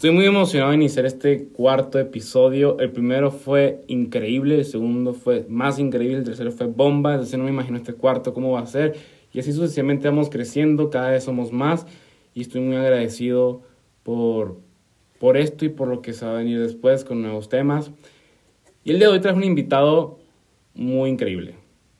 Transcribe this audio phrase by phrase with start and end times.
[0.00, 2.78] Estoy muy emocionado de iniciar este cuarto episodio.
[2.78, 7.44] El primero fue increíble, el segundo fue más increíble, el tercero fue bomba, entonces no
[7.44, 8.96] me imagino este cuarto cómo va a ser.
[9.30, 11.86] Y así sucesivamente vamos creciendo, cada vez somos más
[12.32, 13.60] y estoy muy agradecido
[14.02, 14.58] por,
[15.18, 17.90] por esto y por lo que se va a venir después con nuevos temas.
[18.84, 20.18] Y el día de hoy traje un invitado
[20.72, 21.56] muy increíble,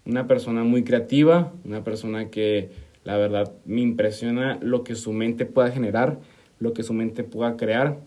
[0.06, 2.70] una persona muy creativa, una persona que
[3.04, 6.18] la verdad me impresiona lo que su mente pueda generar
[6.60, 7.98] lo que su mente pueda crear,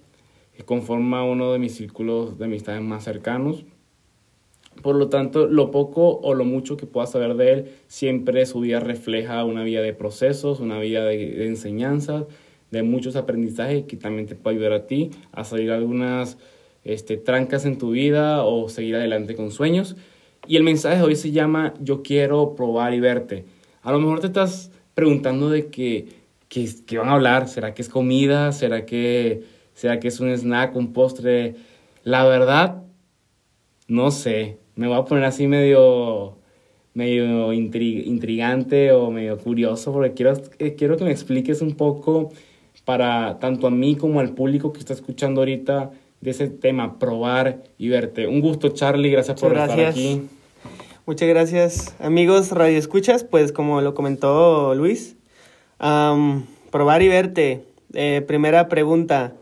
[0.66, 3.66] conforma uno de mis círculos de amistades más cercanos.
[4.82, 8.61] Por lo tanto, lo poco o lo mucho que pueda saber de él, siempre su
[8.61, 12.25] vida refleja una vida de procesos, una vida de, enseñanzas,
[12.71, 16.38] de muchos aprendizajes que también te puede ayudar a ti a salir algunas
[16.83, 19.96] este, trancas en tu vida o seguir adelante con sueños.
[20.47, 23.46] Y el mensaje de hoy se llama Yo quiero probar y verte.
[23.83, 26.22] A lo mejor te estás preguntando de que
[26.86, 27.48] ¿qué, van a hablar?
[27.48, 28.52] ¿Será que es comida?
[28.52, 31.56] ¿Será que, ¿Será que es un snack, un postre?
[32.03, 32.84] La verdad,
[33.88, 34.58] no sé.
[34.75, 36.38] Me voy a poner así medio,
[36.94, 42.31] medio intrigante o medio curioso porque quiero, eh, quiero que me expliques un poco
[42.86, 47.64] para tanto a mí como al público que está escuchando ahorita de ese tema, probar
[47.77, 48.27] y verte.
[48.27, 50.22] Un gusto, Charlie, gracias por estar aquí.
[51.05, 53.25] Muchas gracias, amigos Radio Escuchas.
[53.25, 55.17] Pues como lo comentó Luis,
[56.73, 57.61] probar y verte.
[57.93, 59.33] Eh, primera pregunta.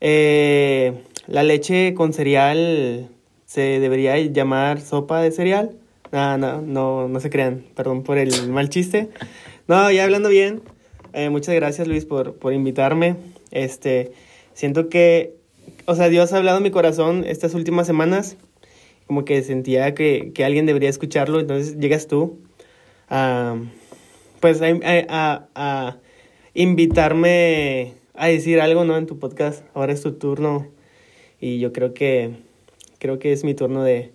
[0.00, 3.08] Eh, ¿La leche con cereal
[3.46, 5.70] se debería llamar sopa de cereal?
[6.10, 7.64] No, no, no, no se crean.
[7.76, 9.08] Perdón por el mal chiste.
[9.68, 10.62] No, ya hablando bien.
[11.12, 13.14] Eh, muchas gracias Luis por, por invitarme.
[13.52, 14.10] Este,
[14.52, 15.36] siento que,
[15.86, 18.36] o sea, Dios ha hablado en mi corazón estas últimas semanas.
[19.06, 21.38] Como que sentía que, que alguien debería escucharlo.
[21.38, 22.40] Entonces llegas tú.
[23.08, 23.54] a
[24.40, 25.96] pues a, a,
[26.54, 28.96] invitarme a decir algo, ¿no?
[28.96, 29.64] En tu podcast.
[29.74, 30.68] Ahora es tu turno
[31.40, 32.30] y yo creo que
[32.98, 34.12] creo que es mi turno de,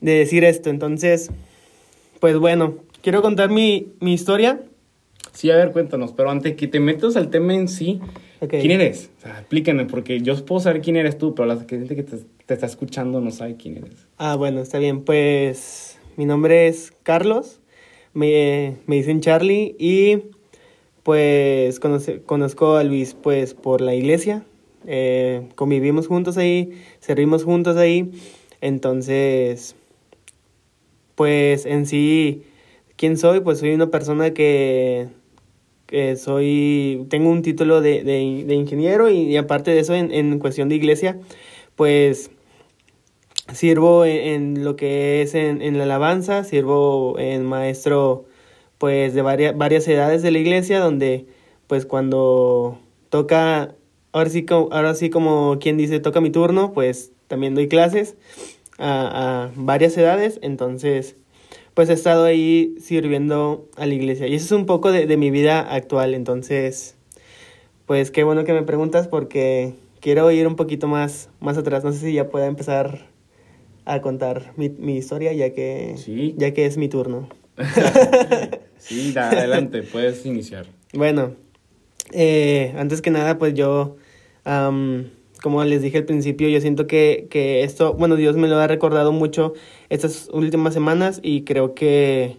[0.00, 0.70] de decir esto.
[0.70, 1.30] Entonces,
[2.20, 4.60] pues bueno, quiero contar mi, mi historia.
[5.32, 8.00] Sí, a ver, cuéntanos, pero antes que te metas al tema en sí,
[8.48, 9.10] ¿quién eres?
[9.18, 12.18] O sea, explíquenme, porque yo puedo saber quién eres tú, pero la gente que te,
[12.44, 14.06] te, está escuchando no sabe quién eres.
[14.18, 15.04] Ah, bueno, está bien.
[15.04, 17.62] Pues mi nombre es Carlos
[18.14, 20.18] me, me dicen Charlie y
[21.02, 24.44] pues conozco a Luis pues por la iglesia,
[24.86, 26.70] eh, convivimos juntos ahí,
[27.00, 28.10] servimos juntos ahí,
[28.60, 29.76] entonces
[31.14, 32.42] pues en sí,
[32.96, 33.40] ¿quién soy?
[33.40, 35.08] Pues soy una persona que,
[35.86, 40.38] que soy, tengo un título de, de, de ingeniero y, aparte de eso en, en
[40.38, 41.18] cuestión de iglesia,
[41.76, 42.30] pues
[43.52, 48.24] sirvo en, lo que es en, en, la alabanza, sirvo en maestro
[48.82, 51.26] pues de varias, varias edades de la iglesia, donde
[51.68, 53.76] pues cuando toca,
[54.10, 58.16] ahora sí, ahora sí como quien dice toca mi turno, pues también doy clases
[58.78, 61.14] a, a varias edades, entonces
[61.74, 64.26] pues he estado ahí sirviendo a la iglesia.
[64.26, 66.96] Y eso es un poco de, de mi vida actual, entonces
[67.86, 71.92] pues qué bueno que me preguntas porque quiero ir un poquito más, más atrás, no
[71.92, 73.06] sé si ya pueda empezar
[73.84, 77.28] a contar mi, mi historia ya que, ya que es mi turno.
[78.82, 80.66] sí, adelante, puedes iniciar.
[80.94, 81.32] Bueno,
[82.12, 83.96] eh, antes que nada, pues yo,
[85.42, 88.66] como les dije al principio, yo siento que, que esto, bueno, Dios me lo ha
[88.66, 89.54] recordado mucho
[89.88, 92.36] estas últimas semanas y creo que,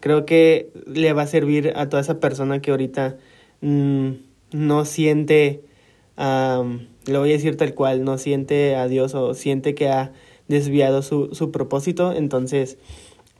[0.00, 3.16] creo que le va a servir a toda esa persona que ahorita
[3.62, 4.10] mm,
[4.52, 5.62] no siente,
[6.16, 10.12] lo voy a decir tal cual, no siente a Dios o siente que ha
[10.46, 12.12] desviado su, su propósito.
[12.12, 12.78] Entonces,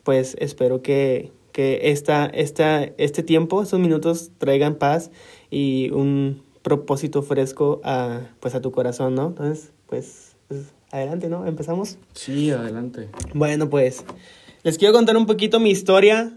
[0.04, 5.10] pues espero que, que esta, esta, este tiempo, estos minutos traigan paz
[5.50, 9.26] y un propósito fresco a, pues, a tu corazón, ¿no?
[9.26, 11.48] Entonces, pues, pues adelante, ¿no?
[11.48, 11.98] ¿Empezamos?
[12.14, 13.08] Sí, adelante.
[13.34, 14.04] Bueno, pues
[14.62, 16.30] les quiero contar un poquito mi historia.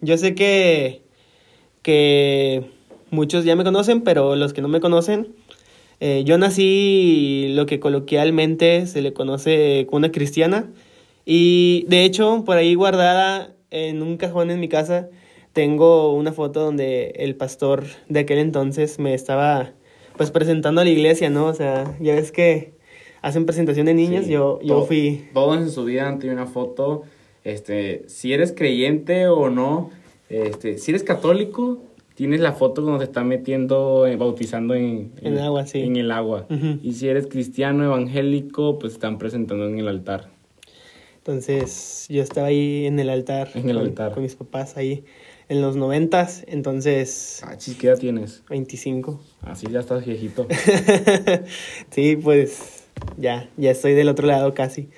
[0.00, 1.02] yo sé que,
[1.82, 2.64] que
[3.10, 5.34] muchos ya me conocen, pero los que no me conocen,
[6.00, 10.72] eh, yo nací lo que coloquialmente se le conoce como una cristiana
[11.26, 15.08] y de hecho por ahí guardada en un cajón en mi casa
[15.52, 19.72] tengo una foto donde el pastor de aquel entonces me estaba
[20.16, 21.46] pues presentando a la iglesia, ¿no?
[21.46, 22.74] O sea, ya ves que
[23.22, 25.28] hacen presentación de niños, yo, yo fui...
[25.32, 27.02] Todos en su vida han tenido una foto,
[27.44, 29.90] este, si eres creyente o no,
[30.28, 31.82] este, si eres católico,
[32.14, 35.80] tienes la foto cuando te están metiendo, eh, bautizando en, en, agua, sí.
[35.80, 36.46] En el agua.
[36.82, 40.35] Y si eres cristiano evangélico, pues están presentando en el altar.
[41.26, 43.50] Entonces, yo estaba ahí en el altar.
[43.54, 44.12] En el altar.
[44.14, 45.04] Con mis papás ahí.
[45.48, 47.40] en los noventas, entonces...
[47.42, 48.44] Ah, chis, ¿qué edad tienes?
[48.48, 49.20] 25.
[49.42, 50.46] Así ya estás viejito.
[51.90, 52.84] sí, pues
[53.16, 54.88] ya, ya estoy del otro lado casi.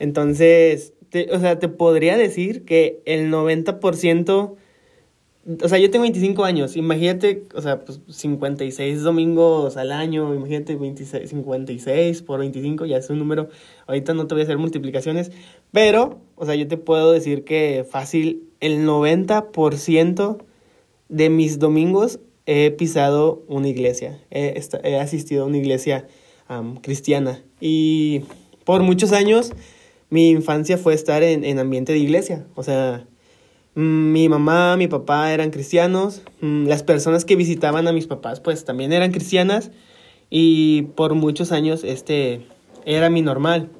[0.00, 4.56] Entonces, te, o sea, te podría decir que el 90%,
[5.62, 10.76] o sea, yo tengo 25 años, imagínate, o sea, pues 56 domingos al año, imagínate
[10.76, 13.48] 26, 56 por 25, ya es un número,
[13.88, 15.32] ahorita no te voy a hacer multiplicaciones,
[15.72, 20.38] pero, o sea, yo te puedo decir que fácil, el 90%
[21.08, 26.06] de mis domingos he pisado una iglesia, he, he asistido a una iglesia
[26.82, 27.42] cristiana.
[27.60, 28.22] Y
[28.64, 29.52] por muchos años
[30.10, 33.06] mi infancia fue estar en, en ambiente de iglesia, o sea,
[33.74, 38.64] mi mamá, mi papá eran cristianos, mm, las personas que visitaban a mis papás pues
[38.64, 39.70] también eran cristianas
[40.28, 42.46] y por muchos años este
[42.84, 43.70] era mi normal.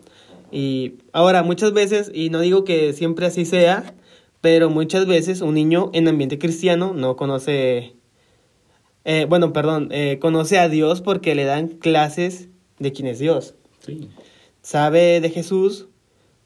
[0.50, 3.94] Y ahora muchas veces, y no digo que siempre así sea,
[4.42, 7.94] pero muchas veces un niño en ambiente cristiano no conoce,
[9.04, 12.48] eh, bueno, perdón, eh, conoce a Dios porque le dan clases
[12.78, 13.54] de quién es Dios.
[13.80, 14.10] Sí.
[14.60, 15.88] Sabe de Jesús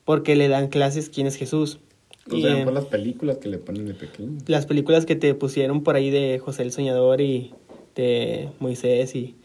[0.04, 1.80] porque le dan clases quién es Jesús.
[2.30, 4.38] O sea, por las películas que le ponen de pequeño.
[4.46, 7.54] Las películas que te pusieron por ahí de José el Soñador y
[7.94, 9.36] de Moisés y...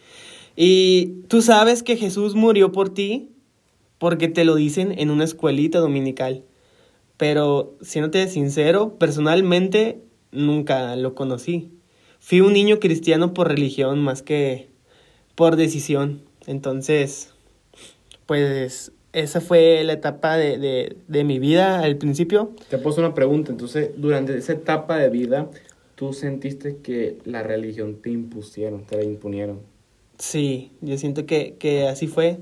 [0.56, 3.30] Y tú sabes que Jesús murió por ti
[3.98, 6.44] porque te lo dicen en una escuelita dominical.
[7.18, 10.02] Pero, siéndote sincero, personalmente
[10.32, 11.70] nunca lo conocí.
[12.20, 14.70] Fui un niño cristiano por religión más que
[15.36, 16.24] por decisión.
[16.48, 17.34] Entonces,
[18.26, 22.52] pues esa fue la etapa de, de, de mi vida al principio.
[22.70, 23.52] Te puedo una pregunta.
[23.52, 25.50] Entonces, durante esa etapa de vida,
[25.96, 29.60] ¿tú sentiste que la religión te impusieron, te la imponieron?
[30.18, 32.38] Sí, yo siento que, que así fue.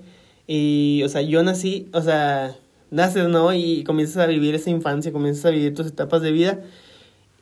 [0.47, 2.55] Y, o sea, yo nací, o sea,
[2.91, 3.53] naces, ¿no?
[3.53, 6.61] Y comienzas a vivir esa infancia, comienzas a vivir tus etapas de vida.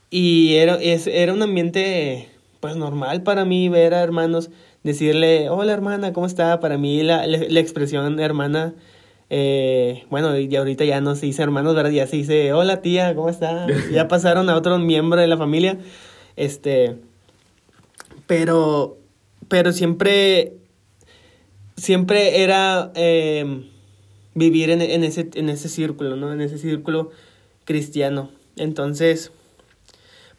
[0.09, 4.49] Y era, es, era un ambiente, pues, normal para mí ver a hermanos,
[4.83, 6.59] decirle, hola hermana, ¿cómo está?
[6.59, 8.73] Para mí la, la, la expresión hermana,
[9.29, 11.91] eh, bueno, y ahorita ya no se dice hermanos, ¿verdad?
[11.91, 13.67] Ya se dice, hola tía, ¿cómo está?
[13.91, 15.77] ya pasaron a otro miembro de la familia.
[16.35, 16.97] Este,
[18.27, 18.97] pero,
[19.47, 20.53] pero siempre
[21.77, 23.69] siempre era eh,
[24.33, 26.33] vivir en, en, ese, en ese círculo, ¿no?
[26.33, 27.11] En ese círculo
[27.65, 28.31] cristiano.
[28.55, 29.31] Entonces,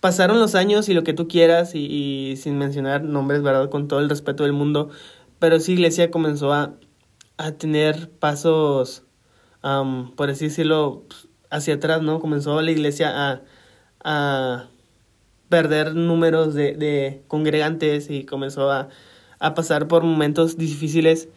[0.00, 3.70] pasaron los años y lo que tú quieras, y, y, sin mencionar nombres, ¿verdad?
[3.70, 4.90] Con todo el respeto del mundo,
[5.38, 6.74] pero esa iglesia comenzó a,
[7.38, 9.04] a tener pasos,
[9.64, 11.04] um, por así decirlo,
[11.50, 12.20] hacia atrás, ¿no?
[12.20, 13.42] Comenzó la iglesia a,
[14.04, 14.68] a
[15.48, 18.90] perder números de, de congregantes y comenzó a
[19.38, 21.28] a pasar por momentos difíciles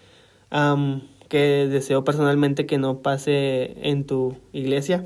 [1.30, 5.06] que deseo personalmente que no pase en tu iglesia.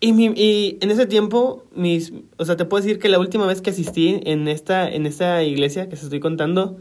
[0.00, 3.46] Y, mi, y en ese tiempo, mis, o sea, te puedo decir que la última
[3.46, 6.78] vez que asistí en esta, en esta iglesia que se estoy contando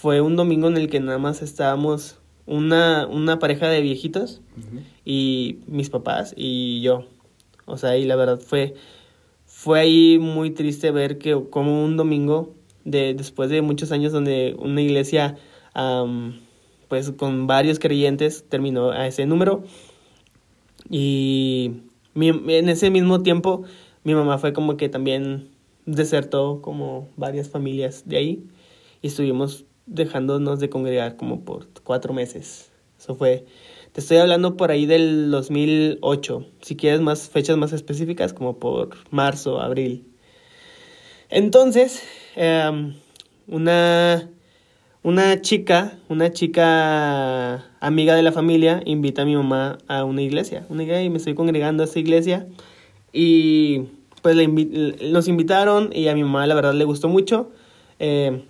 [0.00, 2.16] fue un domingo en el que nada más estábamos
[2.46, 4.82] una, una pareja de viejitos uh -huh.
[5.04, 7.04] y mis papás y yo.
[7.66, 8.72] O sea, y la verdad fue,
[9.44, 12.54] fue ahí muy triste ver que como un domingo
[12.86, 15.36] de después de muchos años donde una iglesia
[15.76, 16.32] um,
[16.88, 19.64] pues con varios creyentes terminó a ese número
[20.88, 21.72] y
[22.14, 23.64] mi, en ese mismo tiempo
[24.02, 25.50] mi mamá fue como que también
[25.84, 28.44] desertó como varias familias de ahí
[29.02, 33.44] y estuvimos dejándonos de congregar como por cuatro meses eso fue
[33.92, 38.90] te estoy hablando por ahí del 2008 si quieres más fechas más específicas como por
[39.10, 40.06] marzo abril
[41.30, 42.02] entonces
[42.36, 42.92] eh,
[43.46, 44.30] una,
[45.02, 50.66] una chica, una chica amiga de la familia, invita a mi mamá a una iglesia.
[50.68, 52.46] Una iglesia y me estoy congregando a esa iglesia.
[53.12, 53.88] Y
[54.22, 57.50] pues le invi nos invitaron y a mi mamá la verdad le gustó mucho.
[57.98, 58.44] Eh,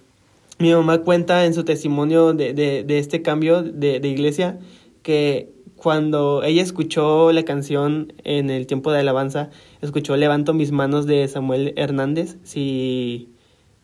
[0.61, 4.59] mi mamá cuenta en su testimonio de, de, de este cambio de, de iglesia
[5.03, 9.49] que cuando ella escuchó la canción en el tiempo de alabanza,
[9.81, 12.37] escuchó Levanto mis manos de Samuel Hernández.
[12.43, 13.31] Si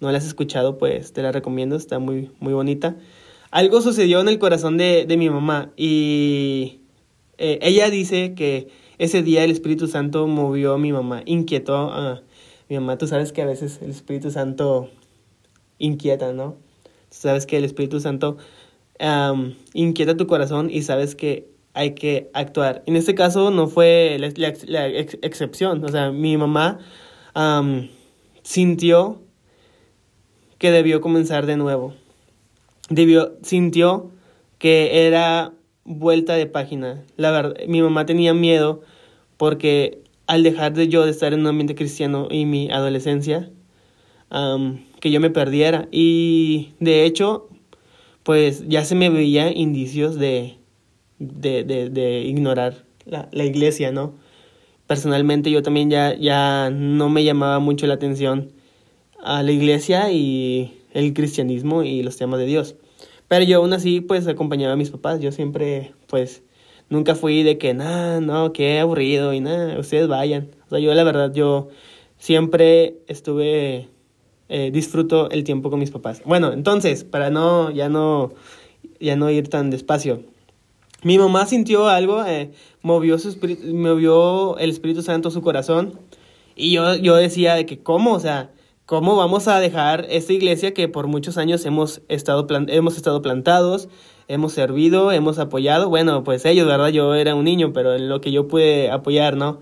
[0.00, 2.96] no la has escuchado, pues te la recomiendo, está muy, muy bonita.
[3.50, 6.80] Algo sucedió en el corazón de, mi mamá y
[7.38, 8.68] eh, ella dice que
[8.98, 12.22] ese día el Espíritu Santo movió a mi mamá, inquietó a
[12.68, 12.98] mi mamá.
[12.98, 14.90] Tú sabes que a veces el Espíritu Santo
[15.78, 16.65] inquieta, ¿no?
[17.18, 18.36] Sabes que el Espíritu Santo
[19.72, 22.82] inquieta tu corazón y sabes que hay que actuar.
[22.86, 25.84] En este caso no fue la, la, la ex excepción.
[25.84, 26.78] O sea, mi mamá
[28.42, 29.20] sintió
[30.58, 31.94] que debió comenzar de nuevo.
[32.88, 34.10] Debió, sintió
[34.58, 35.52] que era
[35.84, 37.02] vuelta de página.
[37.16, 38.80] La verdad, mi mamá tenía miedo
[39.36, 43.50] porque al dejar de yo de estar en un ambiente cristiano y mi adolescencia,
[44.30, 45.88] que yo me perdiera.
[45.90, 47.48] Y de hecho,
[48.22, 50.58] pues ya se me veía indicios de,
[51.18, 54.14] de, de, de ignorar la, la, iglesia, ¿no?
[54.86, 58.52] Personalmente yo también ya, ya no me llamaba mucho la atención
[59.22, 62.76] a la iglesia y el cristianismo y los temas de Dios.
[63.28, 66.42] Pero yo aún así pues acompañaba a mis papás, yo siempre pues
[66.88, 70.50] nunca fui de que, nada, no, qué aburrido y nada, ustedes vayan.
[70.66, 71.68] O sea, yo la verdad, yo
[72.18, 73.88] siempre estuve,
[74.48, 76.22] eh, disfruto el tiempo con mis papás.
[76.24, 78.32] Bueno, entonces, para no, ya no,
[79.00, 80.22] ya no ir tan despacio.
[81.02, 82.50] Mi mamá sintió algo, eh,
[82.82, 83.36] movió, su
[83.72, 85.98] movió el Espíritu Santo su corazón.
[86.54, 88.14] Y yo, yo decía de que, ¿cómo?
[88.14, 88.50] O sea,
[88.86, 93.88] ¿cómo vamos a dejar esta iglesia que por muchos años hemos estado, hemos estado plantados?
[94.28, 96.88] hemos servido, hemos apoyado, bueno, pues ellos, ¿verdad?
[96.88, 99.60] Yo era un niño, pero en lo que yo pude apoyar, ¿no?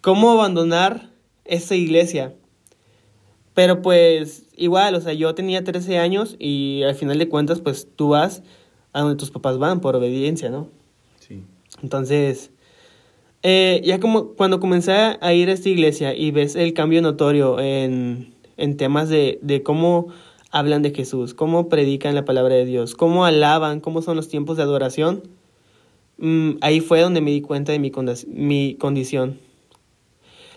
[0.00, 1.10] ¿Cómo abandonar
[1.44, 2.34] esa iglesia?
[3.54, 7.88] Pero pues igual, o sea, yo tenía 13 años y al final de cuentas, pues
[7.94, 8.42] tú vas
[8.92, 10.68] a donde tus papás van por obediencia, ¿no?
[11.20, 11.42] Sí.
[11.82, 12.50] Entonces,
[13.42, 17.60] eh, ya como cuando comencé a ir a esta iglesia y ves el cambio notorio
[17.60, 20.08] en, en temas de, de cómo
[20.50, 24.56] hablan de Jesús, cómo predican la palabra de Dios, cómo alaban, cómo son los tiempos
[24.56, 25.24] de adoración,
[26.18, 27.92] mm, ahí fue donde me di cuenta de mi,
[28.28, 29.40] mi condición.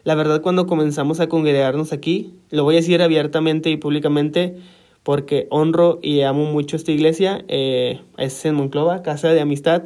[0.08, 4.56] La verdad, cuando comenzamos a congregarnos aquí, lo voy a decir abiertamente y públicamente,
[5.04, 9.84] porque honro y amo mucho esta iglesia, eh, es en Monclova, casa de amistad,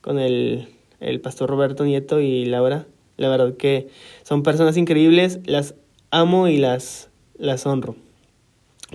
[0.00, 0.68] con el,
[1.00, 2.86] el pastor Roberto Nieto y Laura.
[3.16, 3.88] La verdad que
[4.22, 5.74] son personas increíbles, las
[6.12, 7.96] amo y las, las honro.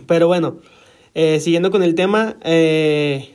[0.08, 0.60] Pero bueno,
[1.14, 3.32] eh, siguiendo con el tema, eh,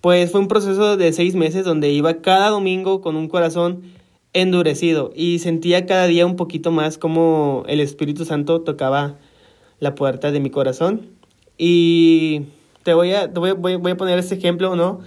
[0.00, 3.97] pues fue un proceso de seis meses donde iba cada domingo con un corazón
[4.32, 9.16] endurecido y sentía cada día un poquito más como el Espíritu Santo tocaba
[9.80, 11.10] la puerta de mi corazón.
[11.56, 12.42] Y
[12.82, 15.00] te voy a, voy, voy, a poner este ejemplo, ¿no?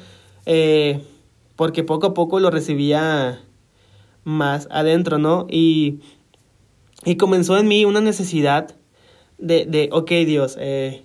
[0.46, 1.02] Eh,
[1.56, 3.42] porque poco a poco lo recibía
[4.24, 5.48] más adentro, ¿no?
[5.50, 6.00] Y,
[7.06, 8.76] y comenzó en mí una necesidad
[9.38, 11.04] de, de ok Dios, eh,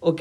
[0.00, 0.20] ok,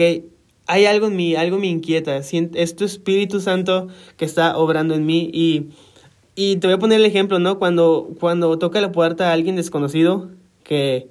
[0.67, 5.05] hay algo en mí, algo me inquieta, es tu Espíritu Santo que está obrando en
[5.05, 5.69] mí y,
[6.43, 7.59] y te voy a poner el ejemplo, ¿no?
[7.59, 10.31] Cuando, cuando toca la puerta a alguien desconocido
[10.63, 11.07] que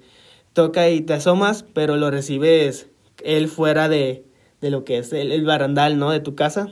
[0.55, 2.89] toca y te asomas, pero lo recibes
[3.23, 4.25] él fuera de,
[4.61, 6.11] de lo que es el, barandal, ¿no?
[6.11, 6.67] De tu casa.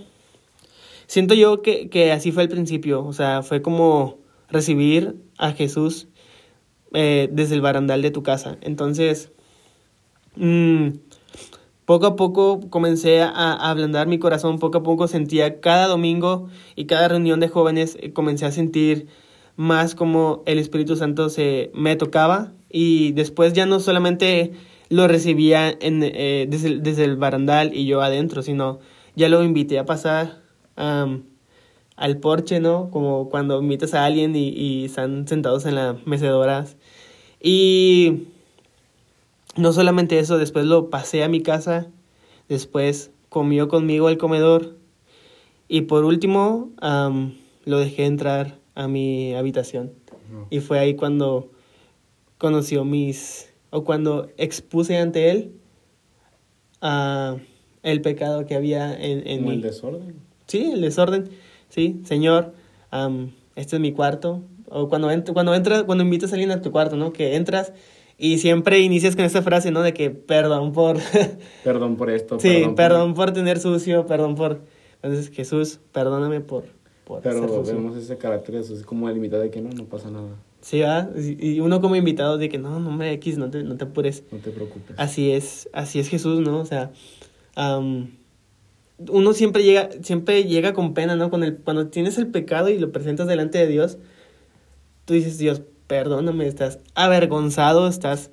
[1.07, 4.19] Siento yo que, que así fue al principio, o sea, fue como
[4.51, 6.09] recibir a Jesús
[6.93, 8.59] eh, desde el barandal de tu casa.
[8.61, 9.31] Entonces,
[10.35, 10.89] mmm,
[11.89, 16.85] poco a poco comencé a, ablandar mi corazón, poco a poco sentía cada domingo y
[16.85, 19.07] cada reunión de jóvenes, eh, comencé a sentir
[19.57, 24.53] más como el Espíritu Santo se me tocaba y después ya no solamente
[24.91, 28.81] lo recibía eh, desde, el barandal y yo adentro, sino
[29.17, 30.43] ya lo invité a pasar
[30.77, 32.91] al porche, ¿no?
[32.91, 36.77] Como cuando invitas a alguien y, y están sentados en las mecedoras.
[37.41, 38.29] Y
[39.59, 41.89] no solamente eso, después lo pasé a mi casa,
[42.49, 44.77] después comió conmigo el comedor
[45.69, 46.71] y por último
[47.65, 49.93] lo dejé entrar a mi habitación.
[50.51, 51.51] Y fue ahí cuando
[52.39, 55.53] conoció mis, o cuando expuse ante él
[57.83, 59.55] el pecado que había en, en mí.
[59.55, 60.15] el desorden?
[60.47, 61.31] Sí, el desorden
[61.69, 62.55] sí, señor,
[63.57, 64.43] este es mi cuarto.
[64.71, 67.13] O cuando, cuando, entras, cuando invitas a alguien a tu cuarto, ¿no?
[67.13, 67.73] Que entras
[68.19, 69.81] y siempre inicias con esa frase, ¿no?
[69.81, 70.99] De que perdón por...
[71.65, 72.41] perdón por esto.
[72.41, 73.33] Sí, perdón, por...
[73.33, 74.61] tener sucio, perdón por...
[75.03, 76.65] Entonces, Jesús, perdóname por...
[77.05, 80.11] por Pero vemos ese carácter de Jesús como el invitado de que no, no pasa
[80.11, 80.31] nada.
[80.61, 81.15] Sí, ¿verdad?
[81.17, 84.25] Y uno como invitado de que no, no me X, no te, no te apures.
[84.33, 84.97] No te preocupes.
[84.99, 86.59] Así es, así es Jesús, ¿no?
[86.59, 86.91] O sea,
[89.09, 91.31] uno siempre llega, siempre llega con pena, ¿no?
[91.31, 93.99] Con el, cuando tienes el pecado y lo presentas delante de Dios,
[95.05, 98.31] tú dices, Dios, perdóname, estás avergonzado, estás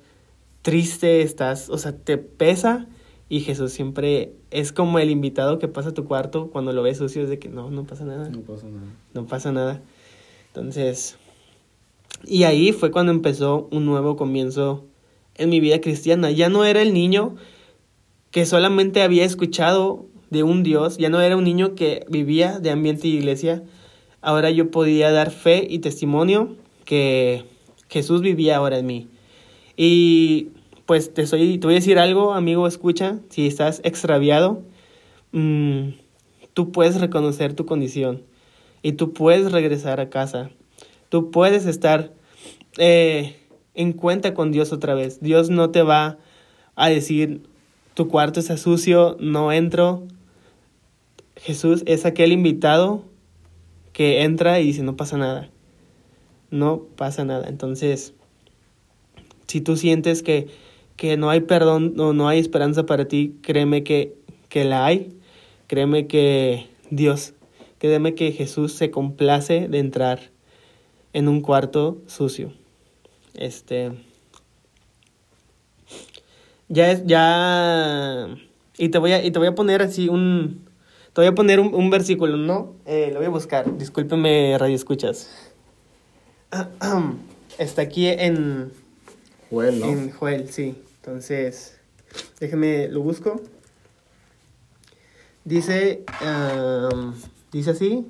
[0.62, 2.86] triste, estás, o sea, te pesa.
[3.28, 6.98] Y Jesús siempre es como el invitado que pasa a tu cuarto cuando lo ves
[6.98, 8.28] sucio, es de que no, no pasa nada.
[8.28, 8.86] No pasa nada.
[9.14, 9.82] No pasa nada.
[10.48, 11.16] Entonces,
[12.24, 14.84] y ahí fue cuando empezó un nuevo comienzo
[15.34, 16.30] en mi vida cristiana.
[16.30, 17.34] Ya no era el niño
[18.30, 22.70] que solamente había escuchado de un Dios, ya no era un niño que vivía de
[22.70, 23.62] ambiente y iglesia,
[24.20, 26.56] ahora yo podía dar fe y testimonio
[26.86, 27.44] que
[27.90, 29.08] Jesús vivía ahora en mí.
[29.76, 30.48] Y
[30.86, 34.62] pues te, soy, te voy a decir algo, amigo, escucha, si estás extraviado,
[35.32, 35.90] mmm,
[36.54, 38.22] tú puedes reconocer tu condición
[38.82, 40.50] y tú puedes regresar a casa.
[41.08, 42.12] tú puedes estar
[42.78, 43.36] eh,
[43.74, 45.20] en cuenta con Dios otra vez.
[45.20, 46.18] Dios no te va
[46.76, 47.42] a decir,
[47.94, 50.04] tu cuarto está sucio, no entro.
[51.36, 53.04] Jesús es aquel invitado
[53.92, 55.50] que entra y dice, no pasa nada.
[56.50, 57.48] No pasa nada.
[57.48, 58.14] Entonces,
[59.46, 60.48] si tú sientes que,
[60.96, 64.14] que no hay perdón o no hay esperanza para ti, créeme que,
[64.48, 65.16] que la hay.
[65.66, 67.34] Créeme que Dios,
[67.78, 70.20] créeme que Jesús se complace de entrar
[71.12, 72.52] en un cuarto sucio.
[73.34, 73.92] Este.
[76.68, 78.28] Ya es, ya.
[78.78, 80.64] Y te voy a, y te voy a poner así un.
[81.12, 82.74] Te voy a poner un, versículo, ¿no?
[82.84, 83.78] Eh, lo voy a buscar.
[83.78, 85.45] Discúlpeme, radio escuchas.
[87.58, 88.72] Está aquí en.
[89.50, 89.86] Joel, ¿no?
[89.86, 90.74] En Joel, sí.
[91.00, 91.78] Entonces,
[92.40, 93.40] déjeme, lo busco.
[95.44, 96.04] Dice.
[97.52, 98.06] dice así.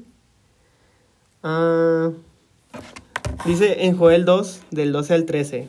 [1.48, 2.10] Ah,
[3.44, 5.68] dice en Joel 2, del 12 al 13.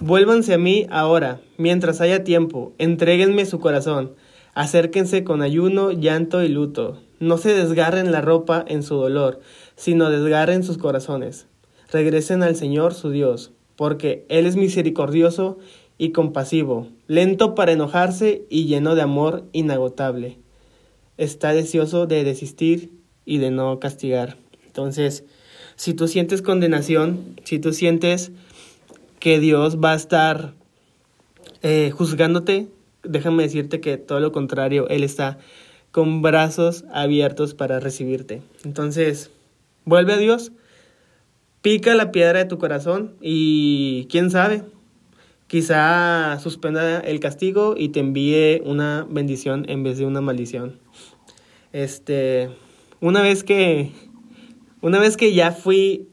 [0.00, 4.16] Vuélvanse a mí ahora, mientras haya tiempo, entréguenme su corazón,
[4.54, 6.98] acérquense con ayuno, llanto y luto.
[7.20, 9.40] No se desgarren la ropa en su dolor,
[9.76, 11.46] sino desgarren sus corazones.
[11.92, 15.58] Regresen al Señor su Dios, porque Él es misericordioso
[15.98, 20.38] y compasivo, lento para enojarse y lleno de amor inagotable.
[21.18, 22.90] Está deseoso de desistir
[23.26, 24.38] y de no castigar.
[24.66, 25.24] Entonces,
[25.76, 28.32] si tú sientes condenación, si tú sientes
[29.20, 30.54] que Dios va a estar
[31.60, 32.68] eh, juzgándote,
[33.02, 35.38] déjame decirte que todo lo contrario, Él está
[35.90, 38.40] con brazos abiertos para recibirte.
[38.64, 39.30] Entonces,
[39.84, 40.52] vuelve a Dios,
[41.62, 44.64] pica la piedra de tu corazón y quién sabe,
[45.46, 50.78] quizá suspenda el castigo y te envíe una bendición en vez de una maldición.
[51.72, 52.50] Este,
[53.00, 53.92] una vez que,
[54.80, 56.08] una vez que ya fui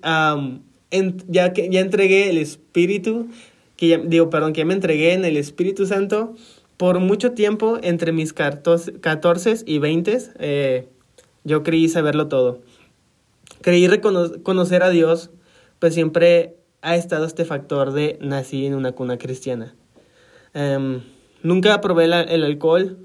[1.28, 3.28] ya que ya entregué el Espíritu,
[3.76, 6.36] que digo, perdón, que ya me entregué en el Espíritu Santo,
[6.78, 10.88] por mucho tiempo, entre mis 14 y 20, eh,
[11.44, 12.62] yo creí saberlo todo.
[13.62, 13.88] Creí
[14.44, 15.30] conocer a Dios,
[15.80, 19.76] pues siempre ha estado este factor de nací en una cuna cristiana.
[20.54, 21.02] Em,
[21.44, 22.98] nunca probé el alcohol.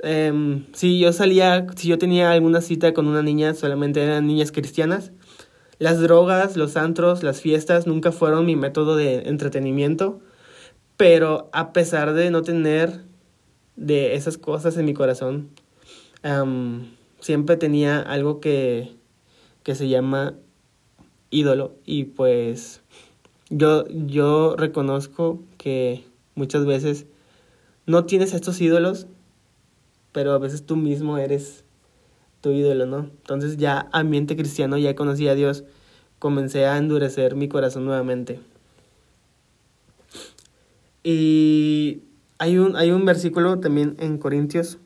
[0.00, 4.52] Um, si yo salía, si yo tenía alguna cita con una niña, solamente eran niñas
[4.52, 5.10] cristianas.
[5.78, 10.20] Las drogas, los antros, las fiestas nunca fueron mi método de entretenimiento,
[10.96, 13.02] pero a pesar de no tener
[13.76, 15.50] de esas cosas en mi corazón,
[17.20, 18.92] siempre tenía algo que,
[19.62, 20.34] que se llama
[21.30, 22.80] ídolo y pues
[23.50, 27.06] yo, yo reconozco que muchas veces
[27.86, 29.06] no tienes estos ídolos,
[30.12, 31.64] pero a veces tú mismo eres
[32.40, 32.98] tu ídolo, ¿no?
[32.98, 35.64] Entonces ya ambiente cristiano, ya conocí a Dios,
[36.18, 38.40] comencé a endurecer mi corazón nuevamente.
[41.02, 42.02] Y
[42.38, 44.78] hay un, hay un versículo también en Corintios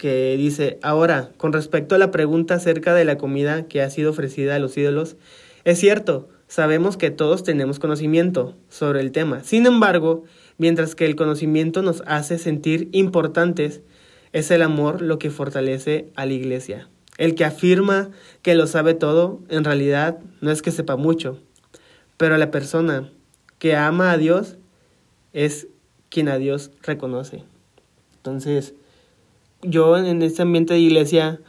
[0.00, 4.10] que dice, ahora, con respecto a la pregunta acerca de la comida que ha sido
[4.10, 5.16] ofrecida a los ídolos,
[5.64, 9.44] es cierto, sabemos que todos tenemos conocimiento sobre el tema.
[9.44, 10.24] Sin embargo,
[10.56, 13.82] mientras que el conocimiento nos hace sentir importantes,
[14.32, 16.88] es el amor lo que fortalece a la iglesia.
[17.18, 18.08] El que afirma
[18.40, 21.38] que lo sabe todo, en realidad no es que sepa mucho,
[22.16, 23.10] pero la persona
[23.58, 24.56] que ama a Dios
[25.34, 25.66] es
[26.08, 27.44] quien a Dios reconoce.
[28.16, 28.72] Entonces,
[29.62, 31.40] yo en este ambiente de iglesia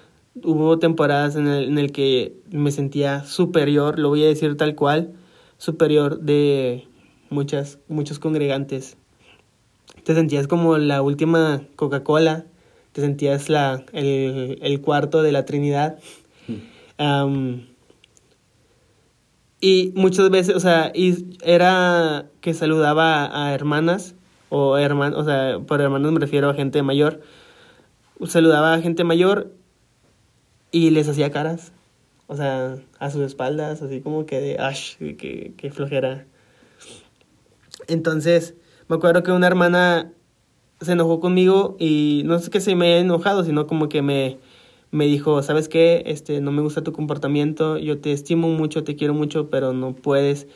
[0.43, 4.75] hubo temporadas en el, en el que me sentía superior, lo voy a decir tal
[4.75, 5.13] cual,
[5.57, 6.87] superior de
[7.29, 8.97] muchas, muchos congregantes.
[10.03, 12.45] Te sentías como la última Coca-Cola
[12.91, 15.99] te sentías la, el, el cuarto de la Trinidad.
[19.61, 24.15] y muchas veces, o sea, y era que saludaba a, hermanas,
[24.49, 27.21] o hermanos, o sea, por hermanos me refiero a gente mayor.
[28.25, 29.51] Saludaba a gente mayor
[30.71, 31.71] y les hacía caras,
[32.27, 36.25] o sea, a sus espaldas, así como que de, ash, que, que flojera.
[37.87, 38.55] Entonces,
[38.87, 40.13] me acuerdo que una hermana
[40.81, 44.39] se enojó conmigo y no es que se me haya enojado, sino como que me,
[44.91, 46.03] me dijo, ¿sabes qué?
[46.05, 49.93] Este, no me gusta tu comportamiento, yo te estimo mucho, te quiero mucho, pero no
[49.95, 50.47] puedes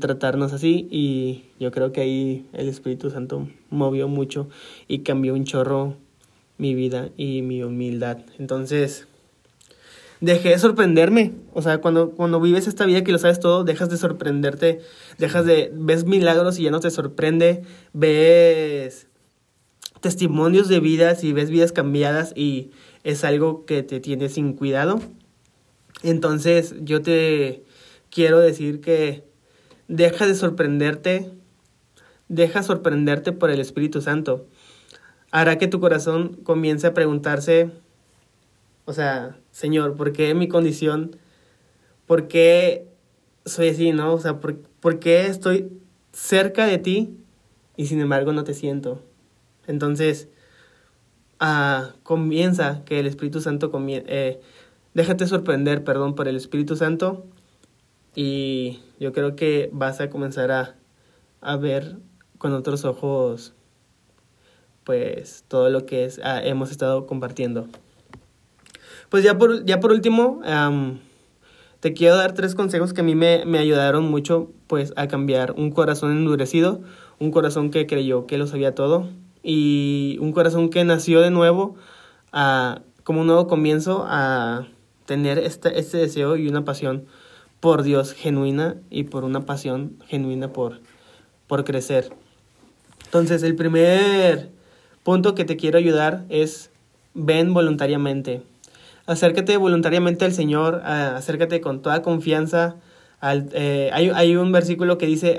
[0.00, 4.48] tratarnos así y yo creo que ahí el Espíritu Santo movió mucho
[4.88, 5.96] y cambió un chorro
[6.60, 8.18] mi vida y mi humildad.
[8.38, 9.08] Entonces,
[10.20, 11.32] dejé de sorprenderme.
[11.52, 14.80] O sea, cuando, cuando vives esta vida que lo sabes todo, dejas de sorprenderte,
[15.18, 19.08] dejas de, ves milagros y ya no te sorprende, ves
[20.00, 22.70] testimonios de vidas y ves vidas cambiadas y
[23.04, 25.00] es algo que te tiene sin cuidado.
[26.02, 27.64] Entonces yo te,
[28.10, 29.24] quiero decir que
[29.88, 31.30] deja de sorprenderte,
[32.28, 34.46] deja sorprenderte por el Espíritu Santo.
[35.30, 37.70] Hará que tu corazón comience a preguntarse,
[38.84, 41.16] o sea, Señor, ¿por qué mi condición?
[42.06, 42.88] ¿Por qué
[43.44, 44.14] soy así, no?
[44.14, 45.70] O sea, ¿por, ¿por qué estoy
[46.12, 47.16] cerca de ti
[47.76, 49.02] y sin embargo no te siento?
[49.68, 50.28] Entonces,
[51.38, 54.40] ah, comienza que el Espíritu Santo eh,
[54.94, 57.26] déjate sorprender, perdón, por el Espíritu Santo
[58.16, 60.74] y yo creo que vas a comenzar a,
[61.40, 61.98] a ver
[62.38, 63.54] con otros ojos
[64.90, 67.68] pues todo lo que es, ah, hemos estado compartiendo.
[69.08, 70.40] Pues ya por, ya por último,
[71.78, 75.52] te quiero dar tres consejos que a mí me, me, ayudaron mucho pues a cambiar
[75.52, 76.80] un corazón endurecido,
[77.20, 79.08] un corazón que creyó que lo sabía todo
[79.44, 81.76] y un corazón que nació de nuevo
[82.32, 84.66] a, como un nuevo comienzo a
[85.06, 87.06] tener este, este deseo y una pasión
[87.60, 90.80] por Dios genuina y por una pasión genuina por,
[91.46, 92.10] por crecer.
[93.04, 94.50] Entonces, el primer
[95.02, 96.70] punto que te quiero ayudar es
[97.14, 98.42] ven voluntariamente.
[99.06, 102.76] Acércate voluntariamente al Señor, acércate con toda confianza.
[103.20, 105.36] Al, eh, hay, hay, un versículo que dice,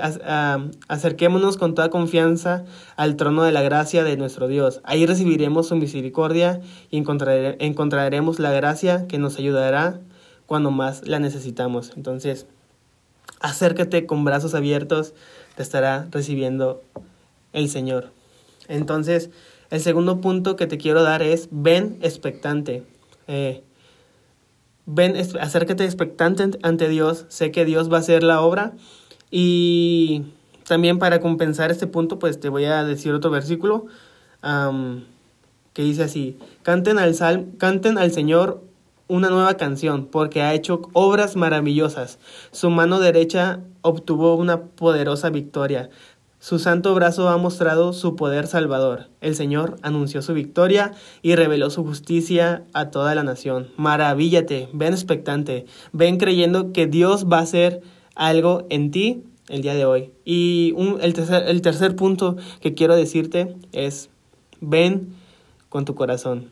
[0.88, 2.64] acerquémonos con toda confianza
[2.96, 4.80] al trono de la gracia de nuestro Dios.
[4.84, 10.00] Ahí recibiremos su misericordia y encontraremos la gracia que nos ayudará
[10.46, 11.92] cuando más la necesitamos.
[11.96, 12.46] Entonces,
[13.40, 15.14] acércate con brazos abiertos,
[15.56, 16.82] te estará recibiendo
[17.52, 18.10] el Señor.
[18.68, 19.30] Entonces,
[19.72, 22.84] el segundo punto que te quiero dar es ven expectante.
[23.26, 23.64] Eh,
[24.84, 27.24] ven, acércate expectante ante Dios.
[27.30, 28.74] Sé que Dios va a hacer la obra.
[29.30, 30.24] Y
[30.68, 33.86] también para compensar este punto, pues te voy a decir otro versículo
[35.72, 38.62] que dice así: canten al, sal, canten al Señor
[39.08, 42.18] una nueva canción, porque ha hecho obras maravillosas.
[42.50, 45.88] Su mano derecha obtuvo una poderosa victoria.
[46.42, 49.06] Su santo brazo ha mostrado su poder salvador.
[49.20, 50.90] El Señor anunció su victoria
[51.22, 53.68] y reveló su justicia a toda la nación.
[53.76, 57.80] Maravíllate, ven expectante, ven creyendo que Dios va a hacer
[58.16, 60.10] algo en ti el día de hoy.
[60.24, 64.10] Y el, tercer, el tercer punto que quiero decirte es,
[64.60, 65.14] ven
[65.68, 66.50] con tu corazón.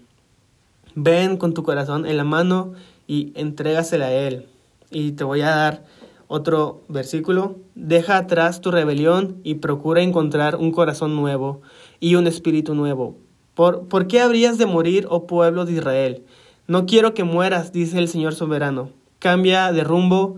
[0.94, 2.74] Ven con tu corazón en la mano
[3.08, 4.46] y entrégasela a Él.
[4.92, 5.82] Y te voy a dar
[6.30, 7.56] otro versículo.
[7.74, 11.60] Deja atrás tu rebelión y procura encontrar un corazón nuevo
[11.98, 13.18] y un espíritu nuevo.
[13.54, 16.24] ¿Por, ¿Por qué habrías de morir, oh pueblo de Israel?
[16.68, 18.90] No quiero que mueras, dice el Señor soberano.
[19.18, 20.36] Cambia de rumbo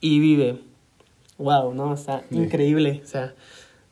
[0.00, 0.62] y vive.
[1.36, 3.02] Wow, no, está increíble.
[3.04, 3.34] O sea,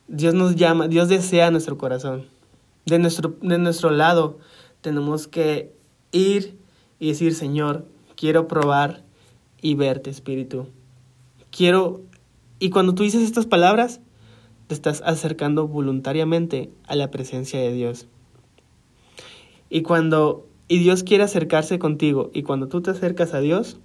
[0.07, 2.25] Dios nos llama, Dios desea nuestro corazón.
[2.87, 4.39] De nuestro, de nuestro lado
[4.81, 5.71] tenemos que
[6.11, 6.57] ir
[6.97, 9.03] y decir, Señor, quiero probar
[9.61, 10.67] y verte, Espíritu.
[11.57, 12.01] Quiero...
[12.59, 13.99] Y cuando tú dices estas palabras,
[14.67, 18.05] te estás acercando voluntariamente a la presencia de Dios.
[19.71, 20.45] Y cuando...
[20.67, 22.29] Y Dios quiere acercarse contigo.
[22.31, 23.79] Y cuando tú te acercas a Dios,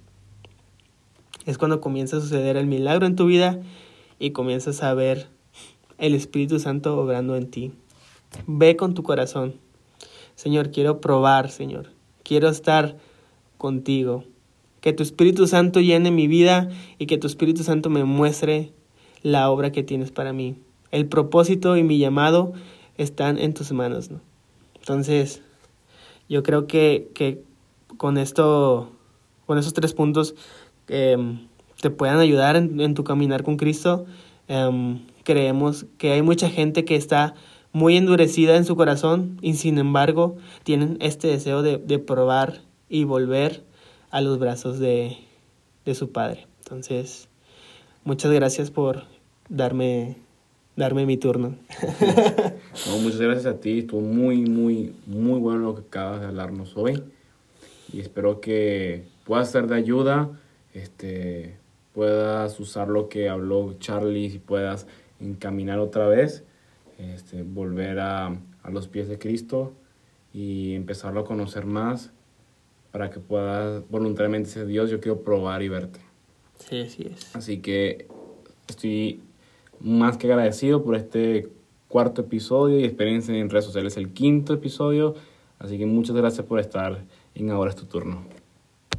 [1.47, 3.59] es cuando comienza a suceder el milagro en tu vida
[4.19, 5.29] y comienzas a ver
[5.97, 7.71] el Espíritu Santo obrando en ti.
[8.45, 9.55] Ve con tu corazón.
[10.35, 11.89] Señor, quiero probar, Señor.
[12.21, 12.97] Quiero estar
[13.57, 14.25] contigo.
[14.83, 16.67] Que tu Espíritu Santo llene mi vida
[16.99, 18.73] y que tu Espíritu Santo me muestre
[19.21, 20.57] la obra que tienes para mí.
[20.91, 22.51] El propósito y mi llamado
[22.97, 24.11] están en tus manos.
[24.11, 24.19] ¿no?
[24.75, 25.41] Entonces,
[26.27, 27.41] yo creo que, que
[27.95, 28.91] con esto,
[29.45, 30.35] con esos tres puntos,
[30.89, 31.47] em,
[31.79, 34.05] te puedan ayudar en, tu caminar con Cristo.
[34.49, 37.35] Em, creemos que hay mucha gente que está
[37.71, 43.05] muy endurecida en su corazón y sin embargo tienen este deseo de, de probar y
[43.05, 43.63] volver
[44.13, 45.17] a los brazos de,
[45.85, 46.45] de, su padre.
[46.59, 47.29] Entonces,
[48.03, 49.05] muchas gracias por
[49.49, 50.17] darme,
[50.75, 51.55] darme mi turno.
[52.87, 56.77] no, muchas gracias a ti, estuvo muy, muy, muy bueno lo que acabas de hablarnos
[56.77, 57.01] hoy
[57.91, 60.29] y espero que puedas ser de ayuda,
[60.75, 61.57] este,
[61.91, 64.85] puedas usar lo que habló Charlie y puedas
[65.21, 66.43] encaminar otra vez
[66.99, 69.73] este, volver a, a los pies de Cristo
[70.31, 72.11] y empezarlo a conocer más
[72.93, 75.99] para que puedas voluntariamente ser Dios, yo quiero probar y verte.
[76.59, 77.35] Sí, así es.
[77.35, 78.07] Así que
[78.67, 79.19] estoy
[79.79, 81.49] más que agradecido por este
[81.87, 85.15] cuarto episodio y experiencia en redes sociales el quinto episodio.
[85.57, 87.03] Así que muchas gracias por estar
[87.33, 88.25] en Ahora es tu turno.